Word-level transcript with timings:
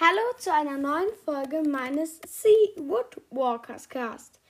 Hallo 0.00 0.36
zu 0.38 0.52
einer 0.52 0.76
neuen 0.76 1.14
Folge 1.24 1.62
meines 1.62 2.18
Sea 2.26 2.50
Woodwalkers 2.78 3.88
Cast. 3.88 4.40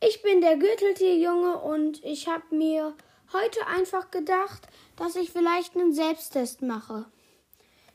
Ich 0.00 0.20
bin 0.20 0.40
der 0.40 0.56
Gürteltierjunge 0.56 1.58
und 1.58 2.04
ich 2.04 2.26
habe 2.26 2.42
mir 2.50 2.92
heute 3.32 3.64
einfach 3.68 4.10
gedacht, 4.10 4.66
dass 4.96 5.14
ich 5.14 5.30
vielleicht 5.30 5.76
einen 5.76 5.94
Selbsttest 5.94 6.60
mache. 6.60 7.04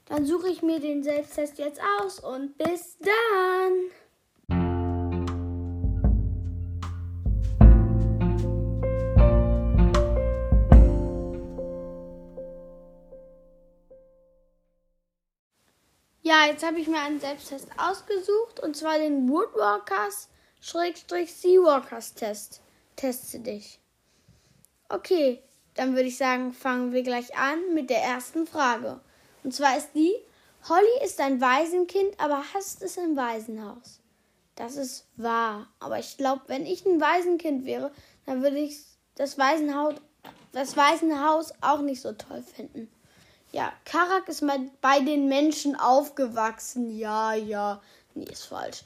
Dann 0.05 0.25
suche 0.25 0.47
ich 0.47 0.61
mir 0.61 0.79
den 0.79 1.03
Selbsttest 1.03 1.59
jetzt 1.59 1.81
aus 1.99 2.21
und 2.21 2.57
bis 2.57 2.97
dann! 2.99 3.91
Ja, 16.21 16.45
jetzt 16.45 16.65
habe 16.65 16.79
ich 16.79 16.87
mir 16.87 16.99
einen 16.99 17.19
Selbsttest 17.19 17.67
ausgesucht 17.77 18.59
und 18.61 18.75
zwar 18.75 18.97
den 18.99 19.29
Woodwalkers 19.29 20.29
Seawalkers 20.61 22.13
Test. 22.13 22.61
Teste 22.95 23.39
dich. 23.39 23.79
Okay, 24.89 25.41
dann 25.75 25.95
würde 25.95 26.09
ich 26.09 26.17
sagen, 26.17 26.51
fangen 26.51 26.91
wir 26.91 27.03
gleich 27.03 27.37
an 27.37 27.73
mit 27.73 27.89
der 27.89 28.03
ersten 28.03 28.45
Frage. 28.45 28.99
Und 29.43 29.53
zwar 29.53 29.77
ist 29.77 29.91
die, 29.93 30.13
Holly 30.67 31.05
ist 31.05 31.21
ein 31.21 31.39
Waisenkind, 31.39 32.19
aber 32.19 32.43
hasst 32.53 32.81
es 32.83 32.97
im 32.97 33.15
Waisenhaus. 33.15 34.01
Das 34.55 34.75
ist 34.75 35.07
wahr. 35.15 35.69
Aber 35.79 35.99
ich 35.99 36.17
glaube, 36.17 36.41
wenn 36.47 36.65
ich 36.65 36.85
ein 36.85 36.99
Waisenkind 36.99 37.65
wäre, 37.65 37.91
dann 38.25 38.43
würde 38.43 38.59
ich 38.59 38.77
das 39.15 39.37
Waisenhaus, 39.37 39.95
das 40.51 40.75
Waisenhaus 40.75 41.53
auch 41.61 41.79
nicht 41.79 42.01
so 42.01 42.11
toll 42.11 42.41
finden. 42.41 42.91
Ja, 43.51 43.73
Karak 43.85 44.27
ist 44.29 44.41
mal 44.41 44.59
bei 44.81 44.99
den 44.99 45.27
Menschen 45.27 45.75
aufgewachsen. 45.75 46.95
Ja, 46.95 47.33
ja. 47.33 47.81
Nee, 48.13 48.25
ist 48.25 48.45
falsch. 48.45 48.83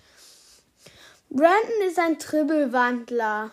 Brandon 1.30 1.88
ist 1.88 2.00
ein 2.00 2.20
Tribbelwandler. 2.20 3.52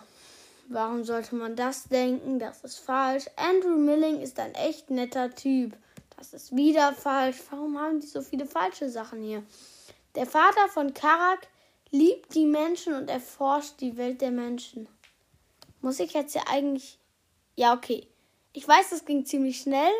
Warum 0.69 1.03
sollte 1.03 1.35
man 1.35 1.55
das 1.55 1.85
denken? 1.85 2.39
Das 2.39 2.63
ist 2.63 2.79
falsch. 2.79 3.25
Andrew 3.35 3.75
Milling 3.75 4.21
ist 4.21 4.39
ein 4.39 4.55
echt 4.55 4.89
netter 4.89 5.33
Typ. 5.35 5.75
Das 6.17 6.33
ist 6.33 6.55
wieder 6.55 6.93
falsch. 6.93 7.37
Warum 7.49 7.77
haben 7.77 7.99
die 7.99 8.07
so 8.07 8.21
viele 8.21 8.45
falsche 8.45 8.89
Sachen 8.89 9.21
hier? 9.21 9.43
Der 10.15 10.25
Vater 10.25 10.69
von 10.69 10.93
Karak 10.93 11.47
liebt 11.89 12.35
die 12.35 12.45
Menschen 12.45 12.93
und 12.93 13.09
erforscht 13.09 13.81
die 13.81 13.97
Welt 13.97 14.21
der 14.21 14.31
Menschen. 14.31 14.87
Muss 15.81 15.99
ich 15.99 16.13
jetzt 16.13 16.35
ja 16.35 16.43
eigentlich. 16.49 16.99
Ja, 17.55 17.73
okay. 17.73 18.07
Ich 18.53 18.67
weiß, 18.67 18.91
das 18.91 19.05
ging 19.05 19.25
ziemlich 19.25 19.59
schnell. 19.61 19.91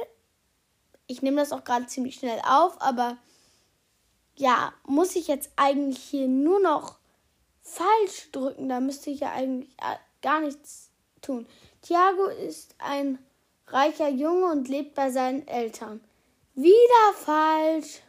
Ich 1.11 1.21
nehme 1.21 1.41
das 1.41 1.51
auch 1.51 1.65
gerade 1.65 1.87
ziemlich 1.87 2.15
schnell 2.15 2.39
auf, 2.47 2.81
aber 2.81 3.17
ja, 4.37 4.73
muss 4.87 5.17
ich 5.17 5.27
jetzt 5.27 5.51
eigentlich 5.57 6.01
hier 6.01 6.29
nur 6.29 6.61
noch 6.61 6.97
falsch 7.61 8.31
drücken? 8.31 8.69
Da 8.69 8.79
müsste 8.79 9.09
ich 9.09 9.19
ja 9.19 9.33
eigentlich 9.33 9.69
äh, 9.77 9.97
gar 10.21 10.39
nichts 10.39 10.89
tun. 11.21 11.45
Thiago 11.81 12.27
ist 12.27 12.75
ein 12.79 13.19
reicher 13.67 14.07
Junge 14.07 14.51
und 14.51 14.69
lebt 14.69 14.95
bei 14.95 15.11
seinen 15.11 15.45
Eltern. 15.47 16.01
Wieder 16.55 17.13
falsch. 17.17 18.01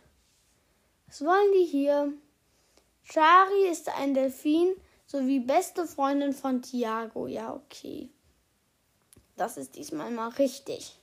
Was 1.08 1.24
wollen 1.24 1.52
die 1.54 1.64
hier? 1.64 2.12
Shari 3.02 3.66
ist 3.68 3.88
ein 3.88 4.14
Delfin 4.14 4.76
sowie 5.06 5.40
beste 5.40 5.86
Freundin 5.86 6.32
von 6.32 6.62
Thiago. 6.62 7.26
Ja, 7.26 7.52
okay. 7.52 8.08
Das 9.36 9.56
ist 9.56 9.74
diesmal 9.74 10.12
mal 10.12 10.28
richtig. 10.28 10.96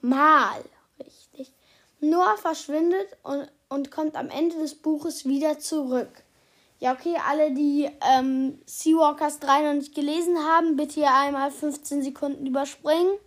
Mal. 0.00 0.64
Richtig. 1.04 1.52
Noah 2.00 2.36
verschwindet 2.36 3.08
und, 3.22 3.48
und 3.68 3.90
kommt 3.90 4.16
am 4.16 4.30
Ende 4.30 4.56
des 4.58 4.74
Buches 4.74 5.26
wieder 5.26 5.58
zurück. 5.58 6.22
Ja, 6.78 6.94
okay, 6.94 7.16
alle, 7.28 7.52
die 7.52 7.90
ähm, 8.10 8.58
Seawalkers 8.64 9.38
3 9.40 9.62
noch 9.62 9.74
nicht 9.74 9.94
gelesen 9.94 10.38
haben, 10.38 10.76
bitte 10.76 10.94
hier 10.94 11.14
einmal 11.14 11.50
15 11.50 12.02
Sekunden 12.02 12.46
überspringen. 12.46 13.18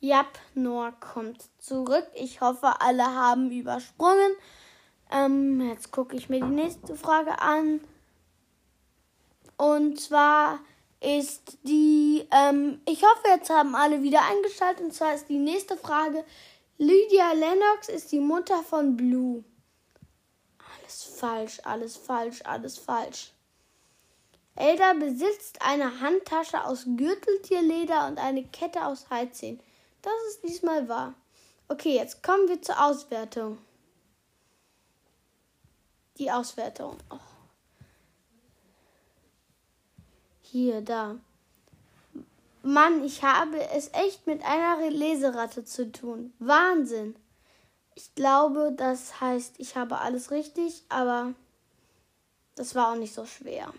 Jap, 0.00 0.38
Noah 0.54 0.92
kommt 0.92 1.44
zurück. 1.58 2.06
Ich 2.14 2.40
hoffe, 2.40 2.80
alle 2.80 3.04
haben 3.04 3.50
übersprungen. 3.50 4.32
Ähm, 5.10 5.60
jetzt 5.68 5.92
gucke 5.92 6.16
ich 6.16 6.28
mir 6.28 6.40
die 6.40 6.46
nächste 6.46 6.96
Frage 6.96 7.40
an. 7.40 7.80
Und 9.56 10.00
zwar 10.00 10.58
ist 11.00 11.58
die, 11.62 12.26
ähm, 12.32 12.80
ich 12.86 13.02
hoffe, 13.02 13.28
jetzt 13.28 13.50
haben 13.50 13.74
alle 13.74 14.02
wieder 14.02 14.22
eingeschaltet. 14.24 14.84
Und 14.84 14.94
zwar 14.94 15.14
ist 15.14 15.28
die 15.28 15.38
nächste 15.38 15.76
Frage, 15.76 16.24
Lydia 16.78 17.32
Lennox 17.32 17.88
ist 17.88 18.12
die 18.12 18.20
Mutter 18.20 18.62
von 18.62 18.96
Blue. 18.96 19.44
Alles 20.78 21.04
falsch, 21.04 21.60
alles 21.64 21.96
falsch, 21.96 22.40
alles 22.44 22.78
falsch. 22.78 23.32
Elda 24.56 24.94
besitzt 24.94 25.60
eine 25.60 26.00
Handtasche 26.00 26.64
aus 26.64 26.86
Gürteltierleder 26.96 28.06
und 28.06 28.18
eine 28.18 28.44
Kette 28.44 28.86
aus 28.86 29.08
Heizchen. 29.10 29.60
Das 30.00 30.14
ist 30.28 30.44
diesmal 30.44 30.88
wahr. 30.88 31.14
Okay, 31.68 31.94
jetzt 31.94 32.22
kommen 32.22 32.48
wir 32.48 32.62
zur 32.62 32.82
Auswertung. 32.82 33.58
Die 36.16 36.30
Auswertung. 36.30 36.96
Oh. 37.10 37.35
Hier, 40.50 40.80
da. 40.80 41.16
Mann, 42.62 43.04
ich 43.04 43.22
habe 43.22 43.58
es 43.70 43.92
echt 43.92 44.26
mit 44.26 44.44
einer 44.44 44.90
Leseratte 44.90 45.64
zu 45.64 45.90
tun. 45.90 46.32
Wahnsinn. 46.38 47.16
Ich 47.94 48.14
glaube, 48.14 48.72
das 48.76 49.20
heißt, 49.20 49.56
ich 49.58 49.76
habe 49.76 49.98
alles 49.98 50.30
richtig, 50.30 50.84
aber 50.88 51.34
das 52.54 52.74
war 52.74 52.92
auch 52.92 52.96
nicht 52.96 53.14
so 53.14 53.26
schwer. 53.26 53.72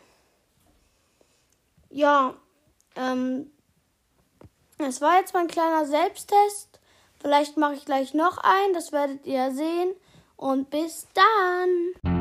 Ja, 1.89 2.35
ähm, 2.95 3.49
es 4.77 4.99
war 4.99 5.19
jetzt 5.19 5.33
mein 5.33 5.47
kleiner 5.47 5.85
Selbsttest. 5.85 6.79
Vielleicht 7.21 7.57
mache 7.57 7.75
ich 7.75 7.85
gleich 7.85 8.13
noch 8.13 8.37
einen, 8.39 8.73
das 8.73 8.91
werdet 8.91 9.25
ihr 9.25 9.51
sehen. 9.53 9.95
Und 10.35 10.69
bis 10.69 11.07
dann. 11.13 12.16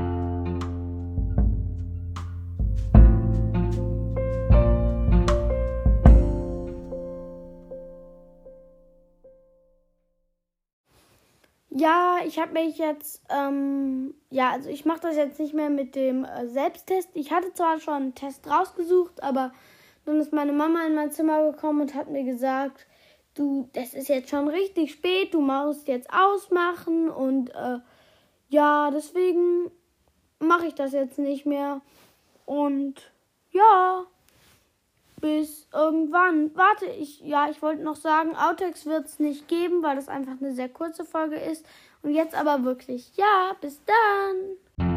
Ja, 11.78 12.20
ich 12.24 12.38
habe 12.38 12.54
mich 12.54 12.78
jetzt, 12.78 13.22
ähm, 13.28 14.14
ja, 14.30 14.50
also 14.50 14.70
ich 14.70 14.86
mache 14.86 15.00
das 15.00 15.16
jetzt 15.16 15.38
nicht 15.38 15.52
mehr 15.52 15.68
mit 15.68 15.94
dem 15.94 16.24
äh, 16.24 16.46
Selbsttest. 16.48 17.10
Ich 17.12 17.32
hatte 17.32 17.52
zwar 17.52 17.80
schon 17.80 17.94
einen 17.94 18.14
Test 18.14 18.48
rausgesucht, 18.48 19.22
aber 19.22 19.52
dann 20.06 20.18
ist 20.18 20.32
meine 20.32 20.54
Mama 20.54 20.86
in 20.86 20.94
mein 20.94 21.10
Zimmer 21.12 21.50
gekommen 21.50 21.82
und 21.82 21.94
hat 21.94 22.08
mir 22.08 22.24
gesagt, 22.24 22.86
du, 23.34 23.68
das 23.74 23.92
ist 23.92 24.08
jetzt 24.08 24.30
schon 24.30 24.48
richtig 24.48 24.92
spät, 24.92 25.34
du 25.34 25.42
musst 25.42 25.86
jetzt 25.86 26.08
ausmachen 26.10 27.10
und 27.10 27.50
äh, 27.50 27.80
ja, 28.48 28.90
deswegen 28.90 29.70
mache 30.38 30.68
ich 30.68 30.74
das 30.74 30.92
jetzt 30.92 31.18
nicht 31.18 31.44
mehr. 31.44 31.82
Und 32.46 33.12
ja, 33.50 34.06
bis 35.20 35.68
irgendwann. 35.72 36.50
Warte, 36.54 36.86
ich, 36.86 37.20
ja, 37.20 37.48
ich 37.50 37.62
wollte 37.62 37.82
noch 37.82 37.96
sagen, 37.96 38.36
Outtakes 38.36 38.86
wird 38.86 39.06
es 39.06 39.18
nicht 39.18 39.48
geben, 39.48 39.82
weil 39.82 39.96
das 39.96 40.08
einfach 40.08 40.40
eine 40.40 40.52
sehr 40.52 40.68
kurze 40.68 41.04
Folge 41.04 41.36
ist. 41.36 41.64
Und 42.02 42.12
jetzt 42.12 42.34
aber 42.34 42.64
wirklich, 42.64 43.16
ja, 43.16 43.56
bis 43.60 43.80
dann. 43.84 44.95